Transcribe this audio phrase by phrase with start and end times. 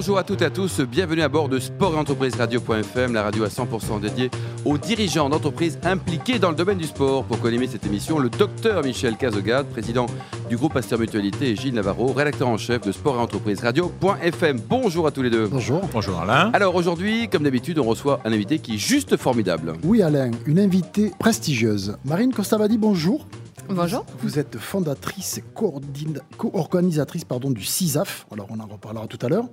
[0.00, 3.22] Bonjour à toutes et à tous, bienvenue à bord de Sport et Entreprise Radio.fm, la
[3.22, 4.30] radio à 100% dédiée
[4.64, 7.22] aux dirigeants d'entreprises impliqués dans le domaine du sport.
[7.24, 10.06] Pour co cette émission, le docteur Michel Cazogade, président
[10.48, 14.58] du groupe Pasteur Mutualité, et Gilles Navarro, rédacteur en chef de Sport et Entreprise Radio.fm.
[14.66, 15.48] Bonjour à tous les deux.
[15.48, 15.82] Bonjour.
[15.92, 16.50] Bonjour Alain.
[16.54, 19.74] Alors aujourd'hui, comme d'habitude, on reçoit un invité qui est juste formidable.
[19.84, 21.98] Oui Alain, une invitée prestigieuse.
[22.06, 23.26] Marine Costavadi, bonjour.
[23.68, 24.04] Bonjour.
[24.20, 28.26] Vous êtes fondatrice et co-organisatrice pardon, du CISAF.
[28.32, 29.48] Alors, on en reparlera tout à l'heure.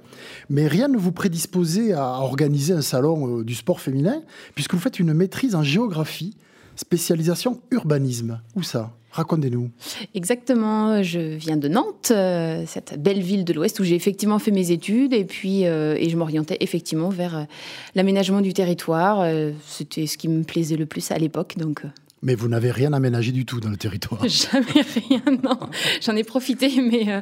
[0.50, 4.22] Mais rien ne vous prédisposait à organiser un salon euh, du sport féminin,
[4.56, 6.36] puisque vous faites une maîtrise en géographie,
[6.76, 8.42] spécialisation urbanisme.
[8.56, 8.94] Où ça?
[9.12, 9.72] Racontez-nous.
[10.14, 14.52] Exactement, je viens de Nantes, euh, cette belle ville de l'Ouest où j'ai effectivement fait
[14.52, 17.48] mes études et puis euh, et je m'orientais effectivement vers
[17.96, 19.26] l'aménagement du territoire.
[19.66, 21.84] C'était ce qui me plaisait le plus à l'époque, donc
[22.28, 25.58] mais vous n'avez rien aménagé du tout dans le territoire Jamais rien, non.
[26.02, 27.22] J'en ai profité, mais euh,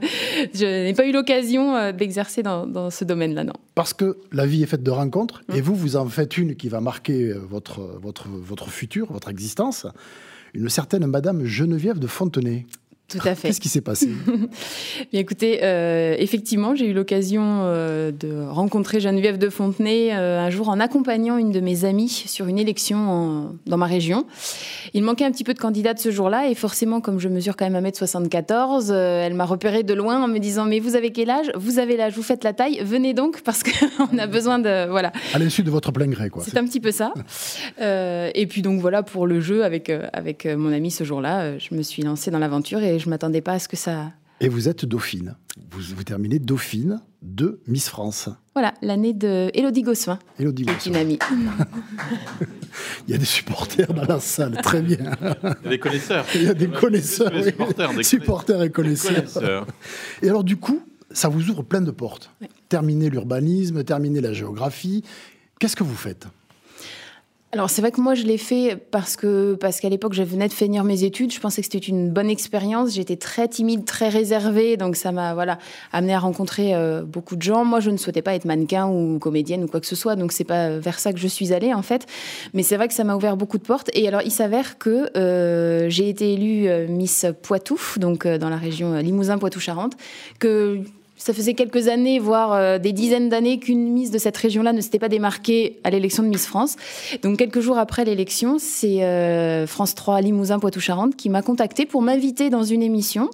[0.54, 3.54] je n'ai pas eu l'occasion euh, d'exercer dans, ce domaine-là, non.
[3.76, 5.64] Parce que la vie est faite de rencontres, et mm.
[5.64, 9.86] vous, vous en faites une qui va marquer euh, votre, votre, votre futur, votre existence.
[10.56, 12.66] Une certaine Madame Geneviève de Fontenay.
[13.08, 13.50] Tout à fait.
[13.50, 14.10] Qu'est-ce qui s'est passé
[15.12, 20.50] Bien écoutez, euh, effectivement, j'ai eu l'occasion euh, de rencontrer Geneviève de Fontenay euh, un
[20.50, 24.26] jour en accompagnant une de mes amies sur une élection dans ma région.
[24.96, 27.70] Il manquait un petit peu de candidats ce jour-là et forcément, comme je mesure quand
[27.70, 31.52] même 1m74, elle m'a repéré de loin en me disant Mais vous avez quel âge?
[31.56, 34.90] Vous avez l'âge, vous faites la taille, venez donc parce qu'on a besoin de.
[34.90, 35.12] Voilà.
[35.34, 36.44] À l'insu de votre plein gré, quoi.
[36.44, 37.14] C'est un petit peu ça.
[37.80, 41.84] et puis donc voilà, pour le jeu avec, avec mon ami ce jour-là, je me
[41.84, 44.12] suis lancée dans l'aventure et je m'attendais pas à ce que ça.
[44.42, 45.36] Et vous êtes dauphine.
[45.72, 48.30] Vous, vous terminez dauphine de Miss France.
[48.54, 50.20] Voilà, l'année de Élodie Gossuin.
[50.40, 50.92] Élodie Gossuin.
[50.92, 51.20] Une amie.
[53.08, 55.12] Il y a des supporters dans la salle, très bien.
[55.64, 56.26] Il y a des connaisseurs.
[56.36, 59.66] Il y a des connaisseurs, des supporters, des supporters et connaisseurs.
[60.22, 62.32] Et alors du coup, ça vous ouvre plein de portes.
[62.68, 65.04] Terminer l'urbanisme, terminer la géographie.
[65.60, 66.28] Qu'est-ce que vous faites?
[67.56, 70.50] Alors c'est vrai que moi je l'ai fait parce que parce qu'à l'époque je venais
[70.50, 72.94] de finir mes études, je pensais que c'était une bonne expérience.
[72.94, 75.58] J'étais très timide, très réservée, donc ça m'a voilà
[75.94, 77.64] amené à rencontrer euh, beaucoup de gens.
[77.64, 80.34] Moi je ne souhaitais pas être mannequin ou comédienne ou quoi que ce soit, donc
[80.34, 82.08] c'est pas vers ça que je suis allée en fait.
[82.54, 83.90] Mais c'est vrai que ça m'a ouvert beaucoup de portes.
[83.94, 88.58] Et alors il s'avère que euh, j'ai été élue euh, Miss Poitou, donc dans la
[88.58, 89.96] région Limousin-Poitou-Charentes,
[90.40, 90.82] que
[91.18, 94.82] ça faisait quelques années, voire euh, des dizaines d'années, qu'une Miss de cette région-là ne
[94.82, 96.76] s'était pas démarquée à l'élection de Miss France.
[97.24, 102.02] Donc quelques jours après l'élection, c'est euh, France 3 Limousin Poitou-Charentes qui m'a contactée pour
[102.02, 103.30] m'inviter dans une émission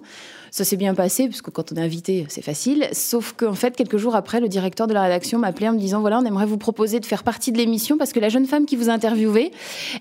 [0.52, 2.88] ça s'est bien passé, parce que quand on est invité, c'est facile.
[2.92, 5.80] Sauf qu'en fait, quelques jours après, le directeur de la rédaction m'a appelé en me
[5.80, 8.46] disant voilà, on aimerait vous proposer de faire partie de l'émission parce que la jeune
[8.46, 9.52] femme qui vous a interviewé,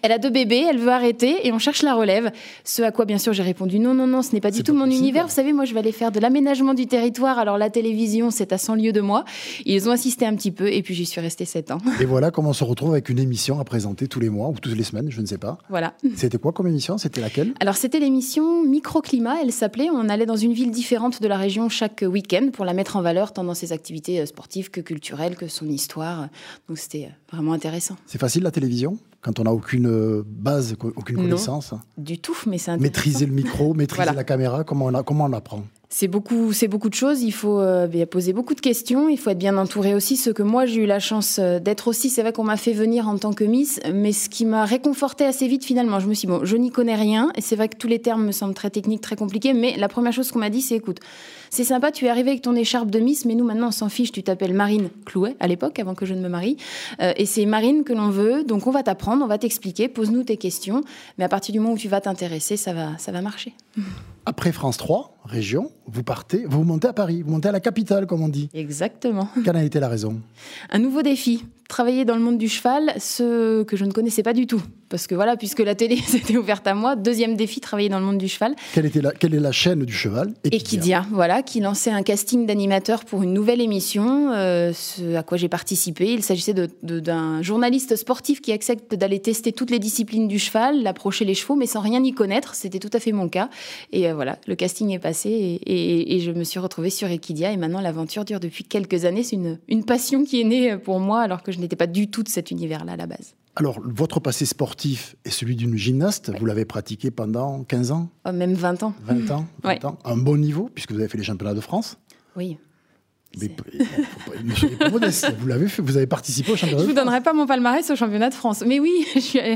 [0.03, 2.33] elle a deux bébés, elle veut arrêter et on cherche la relève.
[2.65, 4.75] Ce à quoi, bien sûr, j'ai répondu non, non, non, ce n'est pas du tout
[4.75, 5.28] mon univers.
[5.28, 7.38] Vous savez, moi, je vais aller faire de l'aménagement du territoire.
[7.38, 9.25] Alors, la télévision, c'est à 100 lieues de moi.
[9.67, 11.78] Ils ont insisté un petit peu et puis j'y suis restée 7 ans.
[12.00, 14.55] Et voilà comment on se retrouve avec une émission à présenter tous les mois ou
[14.61, 15.59] toutes les semaines, je ne sais pas.
[15.69, 15.94] Voilà.
[16.17, 16.99] C'était quoi comme émission?
[16.99, 17.55] C'était laquelle?
[17.61, 19.43] Alors, c'était l'émission Microclimat.
[19.43, 19.91] Elle s'appelait.
[19.93, 23.03] On allait dans une ville différente de la région chaque week-end pour la mettre en
[23.03, 26.28] valeur tant dans ses activités euh, sportives que culturelles, que son histoire.
[26.69, 27.97] Donc c'était euh, vraiment intéressant.
[28.06, 31.75] C'est facile la télévision quand on n'a aucune euh, base, aucune connaissance?
[31.99, 35.65] Du tout, mais c'est Maîtriser le micro, maîtriser la caméra, comment on, comment on apprend?
[35.93, 37.23] C'est beaucoup, c'est beaucoup de choses.
[37.23, 37.61] Il faut
[38.11, 39.09] poser beaucoup de questions.
[39.09, 40.17] Il faut être bien entouré aussi.
[40.17, 43.09] Ce que moi j'ai eu la chance d'être aussi, c'est vrai qu'on m'a fait venir
[43.09, 46.27] en tant que Miss, mais ce qui m'a réconforté assez vite finalement, je me suis
[46.27, 48.55] dit, bon, je n'y connais rien, et c'est vrai que tous les termes me semblent
[48.55, 49.53] très techniques, très compliqués.
[49.53, 51.00] Mais la première chose qu'on m'a dit, c'est écoute,
[51.50, 53.89] c'est sympa, tu es arrivé avec ton écharpe de Miss, mais nous maintenant on s'en
[53.89, 56.56] fiche, tu t'appelles Marine Clouet à l'époque, avant que je ne me marie.
[57.03, 60.23] Euh, et c'est Marine que l'on veut, donc on va t'apprendre, on va t'expliquer, pose-nous
[60.23, 60.83] tes questions,
[61.19, 63.53] mais à partir du moment où tu vas t'intéresser, ça va, ça va marcher.
[64.26, 68.06] Après France 3, région, vous partez, vous montez à Paris, vous montez à la capitale,
[68.06, 68.48] comme on dit.
[68.54, 69.28] Exactement.
[69.44, 70.20] Quelle a été la raison?
[70.70, 74.34] Un nouveau défi travailler dans le monde du cheval, ce que je ne connaissais pas
[74.34, 74.61] du tout.
[74.90, 78.05] Parce que voilà, puisque la télé s'était ouverte à moi, deuxième défi, travailler dans le
[78.05, 78.56] monde du cheval.
[78.75, 80.34] Quelle, était la, quelle est la chaîne du cheval?
[80.44, 81.06] Equidia.
[81.12, 85.49] voilà, qui lançait un casting d'animateurs pour une nouvelle émission, euh, ce à quoi j'ai
[85.49, 86.12] participé.
[86.12, 91.25] Il s'agissait d'un journaliste sportif qui accepte d'aller tester toutes les disciplines du cheval, l'approcher
[91.25, 92.56] les chevaux, mais sans rien y connaître.
[92.56, 93.49] C'était tout à fait mon cas.
[93.93, 97.53] Et euh, voilà, le casting est passé et, et, je me suis retrouvée sur Equidia.
[97.53, 99.23] Et maintenant, l'aventure dure depuis quelques années.
[99.23, 102.09] C'est une, une passion qui est née pour moi alors que je n'étais pas du
[102.11, 103.35] tout de cet univers-là à la base.
[103.57, 106.31] Alors, votre passé sportif est celui d'une gymnaste.
[106.39, 108.09] Vous l'avez pratiqué pendant 15 ans?
[108.27, 108.95] Oh, Même 20 ans.
[109.03, 109.99] 20 ans, 20 ans.
[110.05, 111.99] Un bon niveau, puisque vous avez fait les championnats de France?
[112.37, 112.59] Oui.
[113.39, 113.49] Mais
[114.43, 115.33] ne ne soyez pas modeste.
[115.39, 117.89] Vous l'avez fait, vous avez participé au championnat Je de vous donnerai pas mon palmarès
[117.91, 118.65] au championnat de France.
[118.67, 119.05] Mais oui,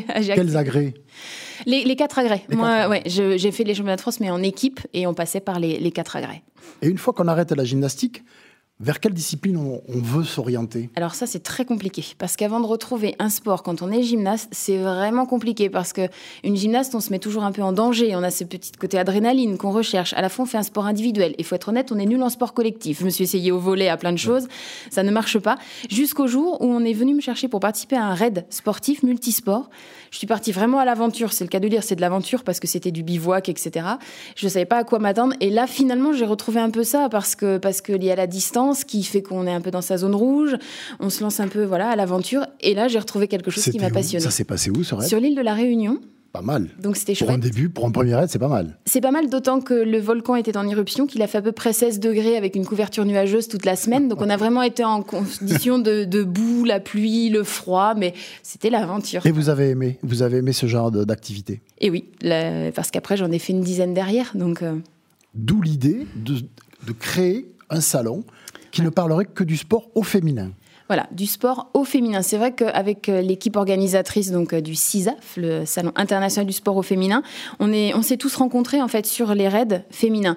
[0.09, 0.35] Ajaccio.
[0.35, 0.95] Quels agrès?
[1.67, 2.43] Les, les quatre agrès.
[2.49, 2.91] Les Moi, quatre.
[2.91, 5.59] ouais, je- j'ai fait les championnats de France, mais en équipe, et on passait par
[5.59, 6.43] les, les quatre agrès.
[6.83, 8.23] Et une fois qu'on arrête la gymnastique,
[8.81, 10.91] vers quelle discipline on, on veut s'orienter?
[10.97, 14.49] Alors ça, c'est très compliqué parce qu'avant de retrouver un sport quand on est gymnaste,
[14.53, 16.09] c'est vraiment compliqué parce que
[16.43, 18.17] une gymnaste, on se met toujours un peu en danger.
[18.17, 20.12] On a ce petit côté adrénaline qu'on recherche.
[20.15, 21.35] À la fois, on fait un sport individuel.
[21.38, 23.00] Il faut être honnête, on est nul en sport collectif.
[23.00, 24.49] Je me suis essayé au volet à plein de choses,
[24.91, 25.56] ça ne marche pas.
[25.88, 29.70] Jusqu'au jour où on est venu me chercher pour participer à un raid sportif multisport.
[30.11, 31.32] Je suis partie vraiment à l'aventure.
[31.32, 33.87] C'est le cas de dire, c'est de l'aventure parce que c'était du bivouac, etc.
[34.37, 35.35] Je ne savais pas à quoi m'attendre.
[35.41, 38.27] Et là, finalement, j'ai retrouvé un peu ça parce que parce qu'il y a la
[38.27, 40.56] distance qui fait qu'on est un peu dans sa zone rouge.
[41.00, 42.46] On se lance un peu voilà à l'aventure.
[42.61, 44.25] Et là, j'ai retrouvé quelque chose qui m'a passionné.
[44.25, 46.00] Ça s'est passé où ce raid Sur l'île de la Réunion.
[46.32, 46.69] Pas mal.
[46.81, 48.76] Donc c'était Pour un début, pour un premier raid, c'est pas mal.
[48.87, 51.52] C'est pas mal, d'autant que le volcan était en éruption, qu'il a fait à peu
[51.52, 54.08] près 16 degrés avec une couverture nuageuse toute la semaine.
[54.08, 58.14] Donc on a vraiment été en condition de, de boue, la pluie, le froid, mais
[58.43, 59.25] c'était l'aventure.
[59.25, 61.60] Et vous avez aimé, vous avez aimé ce genre d'activité.
[61.78, 62.06] Et oui,
[62.75, 64.32] parce qu'après j'en ai fait une dizaine derrière.
[64.34, 64.75] Donc euh,
[65.34, 66.38] D'où l'idée de,
[66.84, 68.25] de créer un salon
[68.75, 70.50] qui ne parlerait que du sport au féminin.
[70.88, 72.20] Voilà, du sport au féminin.
[72.20, 76.76] C'est vrai qu'avec euh, l'équipe organisatrice donc euh, du CISAF, le Salon international du sport
[76.76, 77.22] au féminin,
[77.58, 80.36] on est, on s'est tous rencontrés en fait sur les raids féminins.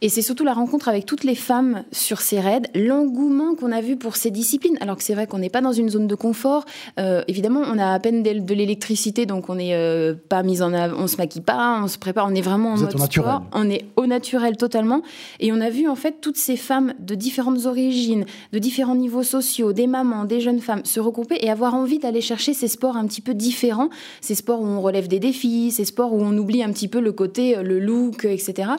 [0.00, 3.80] Et c'est surtout la rencontre avec toutes les femmes sur ces raids, l'engouement qu'on a
[3.80, 4.78] vu pour ces disciplines.
[4.80, 6.64] Alors que c'est vrai qu'on n'est pas dans une zone de confort.
[7.00, 10.72] Euh, évidemment, on a à peine de, l'électricité, donc on n'est euh, pas mis en
[10.72, 13.30] avant, on se maquille pas, on se prépare, on est vraiment en Vous mode naturel.
[13.30, 13.42] sport.
[13.52, 15.02] On est au naturel totalement.
[15.40, 19.24] Et on a vu en fait toutes ces femmes de différentes origines, de différents niveaux
[19.24, 19.88] sociaux, des
[20.24, 23.34] des jeunes femmes se regrouper et avoir envie d'aller chercher ces sports un petit peu
[23.34, 23.90] différents,
[24.20, 27.00] ces sports où on relève des défis, ces sports où on oublie un petit peu
[27.00, 28.72] le côté, euh, le look, etc.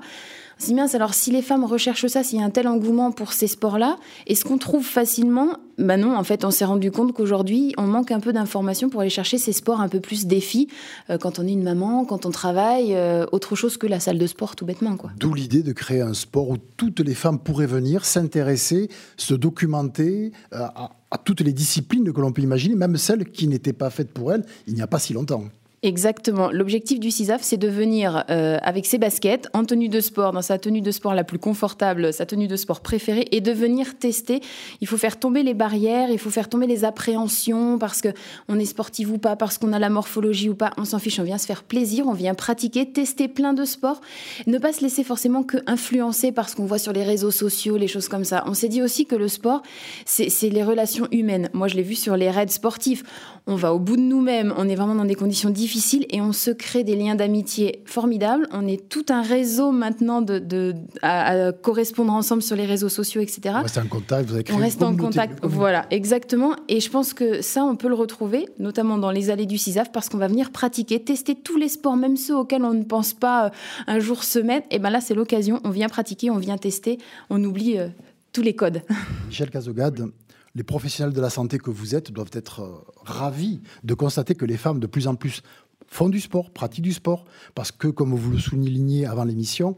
[0.60, 3.48] Si alors si les femmes recherchent ça, s'il y a un tel engouement pour ces
[3.48, 5.58] sports-là, est-ce qu'on trouve facilement?
[5.78, 9.00] Ben non, en fait, on s'est rendu compte qu'aujourd'hui, on manque un peu d'informations pour
[9.00, 10.68] aller chercher ces sports un peu plus défis
[11.10, 14.18] euh, quand on est une maman, quand on travaille, euh, autre chose que la salle
[14.18, 15.12] de sport, tout bêtement, quoi.
[15.18, 20.34] D'où l'idée de créer un sport où toutes les femmes pourraient venir s'intéresser, se documenter
[20.52, 20.68] euh,
[21.12, 24.34] à, toutes les disciplines que l'on peut imaginer, même celles qui n'étaient pas faites pour
[24.34, 25.44] elles il n'y a pas si longtemps.
[25.82, 26.50] Exactement.
[26.52, 30.42] L'objectif du CISAF, c'est de venir euh, avec ses baskets, en tenue de sport, dans
[30.42, 33.98] sa tenue de sport la plus confortable, sa tenue de sport préférée, et de venir
[33.98, 34.42] tester.
[34.82, 38.10] Il faut faire tomber les barrières, il faut faire tomber les appréhensions, parce que
[38.50, 41.18] on est sportif ou pas, parce qu'on a la morphologie ou pas, on s'en fiche,
[41.18, 44.02] on vient se faire plaisir, on vient pratiquer, tester plein de sports,
[44.48, 47.78] ne pas se laisser forcément que influencer par ce qu'on voit sur les réseaux sociaux,
[47.78, 48.44] les choses comme ça.
[48.48, 49.62] On s'est dit aussi que le sport,
[50.06, 51.50] c'est les relations humaines.
[51.54, 53.04] Moi, je l'ai vu sur les raids sportifs.
[53.48, 55.69] On va au bout de nous-mêmes, on est vraiment dans des conditions difficiles
[56.10, 58.48] et on se crée des liens d'amitié formidables.
[58.52, 62.90] On est tout un réseau maintenant de, de- à, à correspondre ensemble sur les réseaux
[62.90, 63.56] sociaux, etc.
[63.58, 66.56] On reste en contact, vous avez créé On reste en contact, voilà, exactement.
[66.68, 69.92] Et je pense que ça, on peut le retrouver, notamment dans les allées du CISAF,
[69.92, 73.14] parce qu'on va venir pratiquer, tester tous les sports, même ceux auxquels on ne pense
[73.14, 73.50] pas euh,
[73.88, 74.68] un jour se mettre.
[74.72, 75.60] Et ben là, c'est l'occasion.
[75.64, 76.98] On vient pratiquer, on vient tester,
[77.30, 77.88] on oublie euh,
[78.34, 78.82] tous les codes.
[79.28, 80.08] Michel Cazogade,
[80.56, 84.46] les professionnels de la santé que vous êtes doivent être euh, ravis de constater que
[84.46, 85.42] les femmes de plus en plus
[85.88, 87.26] font du sport, pratiquent du sport,
[87.56, 89.76] parce que, comme vous le souligniez avant l'émission,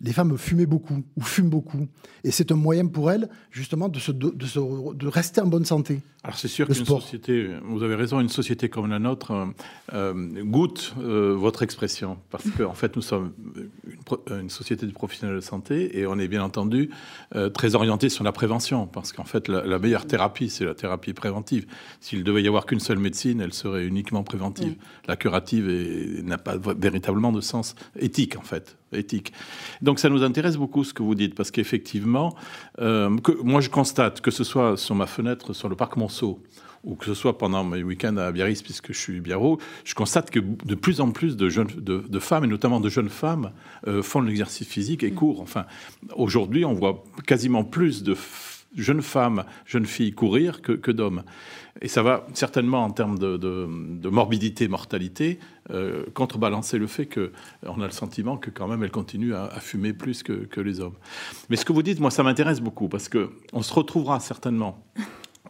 [0.00, 1.86] les femmes fumaient beaucoup ou fument beaucoup.
[2.24, 5.46] Et c'est un moyen pour elles, justement, de, se, de, de se- de rester en
[5.46, 6.00] bonne santé.
[6.24, 9.44] Alors c'est sûr qu'une société, vous avez raison, une société comme la nôtre euh,
[9.92, 13.34] euh, goûte euh, votre expression parce qu'en fait nous sommes
[14.30, 16.88] une, société de professionnels de santé et on est bien entendu
[17.34, 20.74] euh, très orienté sur la prévention parce qu'en fait la, la meilleure thérapie c'est la
[20.74, 21.66] thérapie préventive.
[22.00, 24.76] S'il devait y avoir qu'une seule médecine, elle serait uniquement préventive.
[25.06, 25.66] La curative
[26.24, 29.32] n'a pas véritablement de sens éthique en fait, éthique.
[29.82, 32.34] Donc ça nous intéresse beaucoup ce que vous dites parce qu'effectivement,
[32.80, 33.10] euh,
[33.42, 36.42] moi je constate que ce soit sur ma fenêtre sur le parc Monceau
[36.84, 40.30] ou que ce soit pendant mes week-ends à Biarritz, puisque je suis biarro, je constate
[40.30, 43.52] que de plus en plus de jeunes, de, femmes, et notamment de jeunes femmes,
[43.86, 45.40] euh, font l'exercice physique et courent.
[45.40, 45.64] Enfin,
[46.14, 51.22] aujourd'hui, on voit quasiment plus de f- jeunes femmes, jeunes filles courir que, que d'hommes.
[51.80, 55.38] Et ça va certainement, en termes de, de- morbidité, mortalité,
[55.70, 59.92] euh, contrebalancer le fait qu'on a le sentiment que quand même elles continuent à, fumer
[59.92, 60.94] plus que, que les hommes.
[61.50, 64.84] Mais ce que vous dites, moi, ça m'intéresse beaucoup, parce que on se retrouvera certainement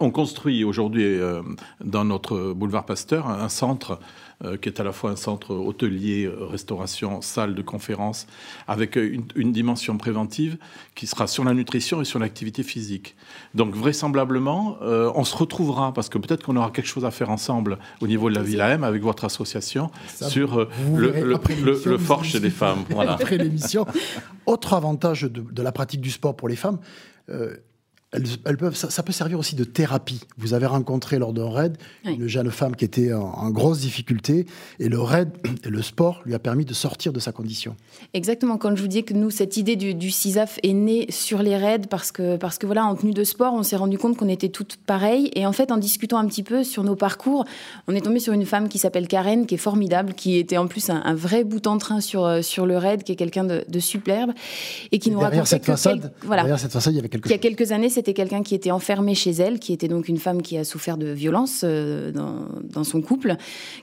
[0.00, 1.40] on construit aujourd'hui euh,
[1.82, 4.00] dans notre boulevard Pasteur un, centre
[4.44, 8.26] euh, qui est à la fois un centre hôtelier, euh, restauration, salle de conférence,
[8.66, 10.56] avec une, une dimension préventive
[10.96, 13.14] qui sera sur la nutrition et sur l'activité physique.
[13.54, 17.30] Donc vraisemblablement, euh, on se retrouvera, parce que peut-être qu'on aura quelque chose à faire
[17.30, 21.38] ensemble au niveau de la Ville AM avec votre association Ça, sur euh, le, le-
[21.64, 22.84] le- le fort chez les femmes.
[22.90, 23.12] Voilà.
[23.12, 23.86] Après l'émission.
[24.46, 26.78] Autre avantage de, de la pratique du sport pour les femmes,
[27.30, 27.56] euh,
[28.44, 30.20] elles, peuvent, ça, peut servir aussi de thérapie.
[30.38, 34.46] Vous avez rencontré lors d'un raid une jeune femme qui était en, grosse difficulté
[34.78, 35.30] et le raid
[35.64, 37.76] et le sport lui a permis de sortir de sa condition.
[38.12, 38.56] Exactement.
[38.58, 41.56] Quand je vous dis que nous, cette idée du, du CISAF est née sur les
[41.56, 44.28] raids parce que, parce que voilà, en tenue de sport, on s'est rendu compte qu'on
[44.28, 45.30] était toutes pareilles.
[45.34, 47.44] Et en fait, en discutant un petit peu sur nos parcours,
[47.88, 50.66] on est tombé sur une femme qui s'appelle Karen, qui est formidable, qui était en
[50.66, 53.64] plus un, vrai bout en train sur, euh, sur le raid, qui est quelqu'un de,
[53.78, 54.32] superbe
[54.92, 57.32] et qui nous racontait cette façade, voilà, derrière cette façade, il y avait quelque Il
[57.32, 60.18] y a quelques années, c'était quelqu'un qui était enfermé chez elle, qui était donc une
[60.18, 63.36] femme qui a souffert de violence euh, dans, son couple,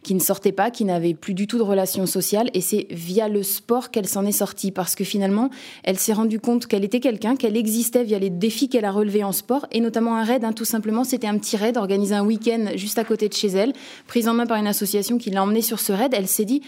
[0.04, 2.50] qui ne sortait pas, qui n'avait plus du tout de relations sociales.
[2.54, 5.50] Et c'est via le sport qu'elle s'en est sortie, parce que finalement,
[5.84, 9.24] elle s'est rendue compte qu'elle était quelqu'un, qu'elle existait via les défis qu'elle a relevés
[9.24, 12.26] en sport, et notamment un raid, hein, tout simplement, c'était un petit raid organisé un
[12.26, 13.74] week-end juste à côté de chez elle,
[14.08, 16.14] prise en main par une association qui l'a emmenée sur ce raid.
[16.14, 16.62] Elle s'est dit,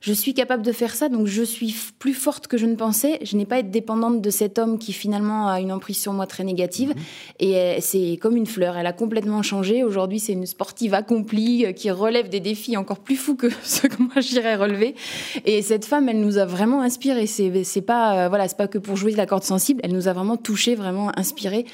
[0.00, 3.18] je suis capable de faire ça, donc je suis plus forte que je ne pensais.
[3.22, 6.26] Je n'ai pas été dépendante de cet homme qui finalement a une emprise sur moi
[6.26, 6.90] très négative.
[6.90, 7.02] Mhm.
[7.40, 9.82] Et c'est comme une fleur, elle a complètement changé.
[9.82, 13.88] Aujourd'hui, c'est une sportive accomplie euh, qui relève des défis encore plus fous que ceux
[13.88, 14.94] que moi j'irais relever.
[15.44, 17.26] Et cette femme, elle nous a vraiment inspiré.
[17.26, 19.80] C'est pas euh, voilà, c'est pas que pour jouer de la corde sensible.
[19.82, 21.66] Elle nous a vraiment touché, vraiment inspiré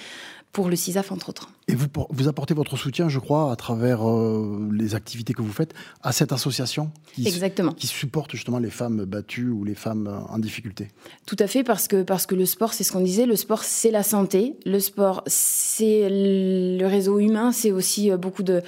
[0.52, 1.48] pour le CISAF, entre autres.
[1.66, 5.52] Et vous, vous apportez votre soutien, je crois, à travers euh, les activités que vous
[5.52, 7.72] faites à cette association qui, Exactement.
[7.72, 10.88] qui supporte justement les femmes battues ou les femmes euh, en difficulté.
[11.24, 13.64] Tout à fait, parce que, parce que le sport, c'est ce qu'on disait, le sport,
[13.64, 18.60] c'est la santé, le sport, c'est le réseau humain, c'est aussi euh, beaucoup de...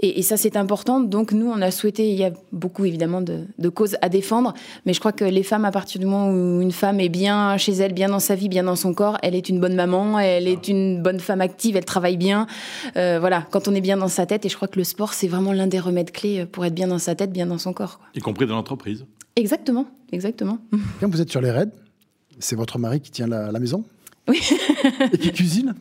[0.00, 1.00] Et, ça, c'est important.
[1.00, 4.54] Donc, nous, on a souhaité, il y a beaucoup évidemment de, de, causes à défendre,
[4.86, 7.58] mais je crois que les femmes, à partir du moment où une femme est bien
[7.58, 10.18] chez elle, bien dans sa vie, bien dans son corps, elle est une bonne maman,
[10.18, 12.37] elle est une bonne femme active, elle travaille bien.
[12.96, 15.14] Euh, voilà, quand on est bien dans sa tête, et je crois que le sport,
[15.14, 17.72] c'est vraiment l'un des remèdes clés pour être bien dans sa tête, bien dans son
[17.72, 18.00] corps.
[18.14, 19.04] Y compris dans l'entreprise.
[19.36, 20.58] Exactement, exactement.
[21.00, 21.70] Quand vous êtes sur les raids,
[22.38, 23.84] c'est votre mari qui tient la maison?
[24.28, 24.40] Oui.
[25.12, 25.74] Et qui cuisine?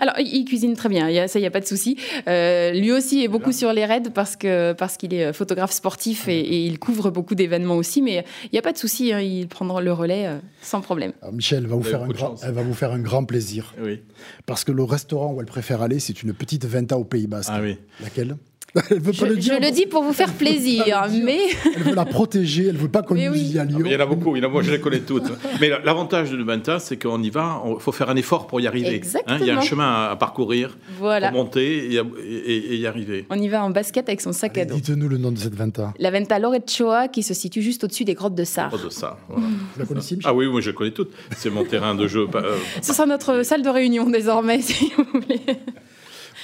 [0.00, 1.96] Alors, il cuisine très bien, ça, il n'y a pas de souci.
[2.28, 5.72] Euh, lui aussi est beaucoup sur les raids parce qu'il parce qu'il est euh, photographe
[5.72, 9.20] sportif et, il couvre beaucoup d'événements aussi, mais il n'y a pas de souci, hein,
[9.20, 11.12] il prendra le relais euh, sans problème.
[11.32, 13.74] Michel va vous faire un grand, elle va vous faire un grand plaisir.
[13.82, 14.00] Oui.
[14.46, 17.50] Parce que le restaurant où elle préfère aller, c'est une petite venta au Pays Basque.
[17.52, 17.78] Ah oui.
[18.02, 18.36] Laquelle?
[18.90, 19.54] elle veut pas je, le dire.
[19.54, 21.38] Je le dis pour vous faire plaisir, mais.
[21.76, 23.68] Elle veut la protéger, elle veut pas qu'on nous y aille.
[23.74, 25.30] Ah, il y en a beaucoup, il y en a, moi je les connais toutes.
[25.60, 28.66] mais l'avantage de Nubenta, c'est qu'on y va, il faut faire un effort pour y
[28.66, 28.94] arriver.
[28.94, 29.36] Exactement.
[29.36, 31.30] Hein, il y a un chemin à, parcourir voilà.
[31.30, 33.26] pour monter et, y arriver.
[33.30, 34.74] On y va en basket avec son sac à dos.
[34.74, 35.92] Dites-nous le nom de cette Venta.
[35.98, 38.68] La Venta Lorechoa qui se situe juste au-dessus des grottes de Sar.
[38.68, 39.46] Grottes de Sar, voilà.
[39.74, 41.12] Vous la connaissez, Ah oui, moi je connais toutes.
[41.36, 42.26] C'est mon terrain de jeu.
[42.34, 45.40] Euh, Ce sera notre salle de réunion désormais, si vous voulez.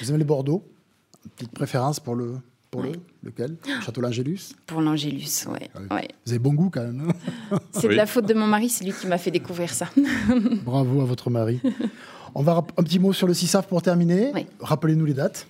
[0.01, 0.65] Vous aimez les Bordeaux?
[1.37, 2.37] Petite préférence pour le
[2.71, 2.93] pour le,
[3.23, 3.57] lequel?
[3.85, 5.71] Château l'Angélus Pour l'Angélus, ouais.
[5.91, 6.09] Ah ouais.
[6.25, 7.13] Vous avez bon goût quand même.
[7.73, 9.89] C'est de la faute de mon mari, c'est lui qui m'a fait découvrir ça.
[10.65, 11.61] Bravo à votre mari.
[12.35, 14.33] On va un petit mot sur le CISAF pour terminer.
[14.61, 15.47] Rappelez-nous les dates.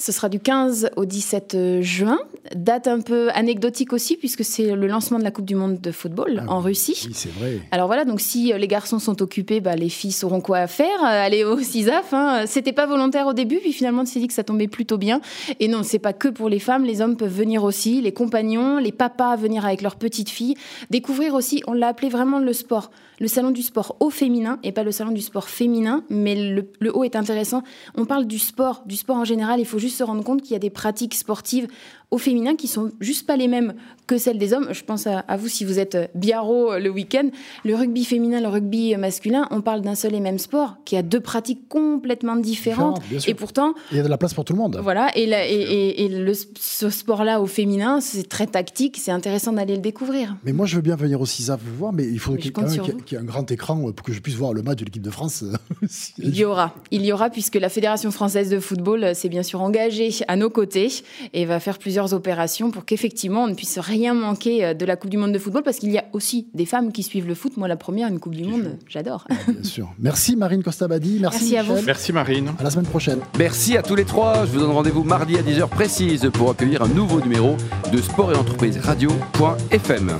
[0.00, 2.18] Ce sera du 15 au 17 euh, juin.
[2.54, 5.92] Date un peu anecdotique aussi, puisque c'est le lancement de la Coupe du Monde de
[5.92, 7.04] football ah en Russie.
[7.06, 7.60] Oui, c'est vrai.
[7.70, 11.02] Alors voilà, donc si euh, les garçons sont occupés, bah, les filles sauront quoi faire.
[11.02, 12.14] Euh, aller au CISAF.
[12.14, 12.44] Hein.
[12.46, 15.20] C'était pas volontaire au début, puis finalement, on s'est dit que ça tombait plutôt bien.
[15.60, 16.84] Et non, c'est pas que pour les femmes.
[16.84, 20.54] Les hommes peuvent venir aussi, les compagnons, les papas venir avec leurs petites filles.
[20.88, 22.90] Découvrir aussi, on l'a appelé vraiment le sport.
[23.20, 26.96] Le salon du sport au féminin, et pas le salon du sport féminin, mais le,
[26.96, 27.62] haut est intéressant.
[27.94, 29.60] On parle du sport, du sport en général.
[29.60, 31.68] Il faut juste se rendre compte qu'il y a des pratiques sportives
[32.10, 33.74] au féminin qui sont juste pas les mêmes
[34.06, 34.68] que celles des hommes.
[34.72, 37.28] Je pense à, vous si vous êtes biarro euh, le week-end.
[37.64, 41.02] Le rugby féminin, le rugby masculin, on parle d'un seul et même sport qui a
[41.02, 43.00] deux pratiques complètement différentes.
[43.26, 44.80] et pourtant, il y a de la place pour tout le monde.
[44.82, 45.10] Voilà.
[45.16, 48.96] Et, et, le, ce sport-là au féminin, c'est très tactique.
[48.98, 50.36] C'est intéressant d'aller le découvrir.
[50.44, 53.14] Mais moi, je veux bien venir au CISA vous voir, mais il faudrait qu'il y,
[53.14, 55.44] ait un grand écran pour que je puisse voir le match de l'équipe de France.
[56.18, 59.42] il y aura, il y aura puisque la Fédération française de football euh, s'est bien
[59.42, 60.88] sûr engagée à nos côtés
[61.32, 64.96] et va faire plusieurs opérations pour qu'effectivement on ne puisse rien manquer euh, de la
[64.96, 67.34] Coupe du Monde de football parce qu'il y a aussi des femmes qui suivent le
[67.34, 67.56] foot.
[67.56, 69.26] Moi, la première, une Coupe du Monde, j'adore.
[69.48, 69.92] bien sûr.
[69.98, 71.18] Merci Marine Costabadi.
[71.20, 71.82] Merci, merci à vous.
[71.84, 72.50] Merci Marine.
[72.58, 73.20] À la semaine prochaine.
[73.38, 74.46] Merci à tous les trois.
[74.46, 77.56] Je vous donne rendez-vous mardi à 10h précise pour accueillir un nouveau numéro
[77.92, 80.18] de Sport et Entreprise Radio.fm.